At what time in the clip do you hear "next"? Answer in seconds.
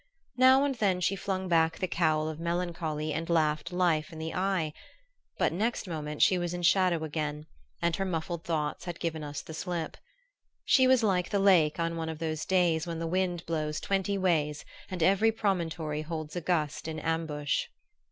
5.53-5.87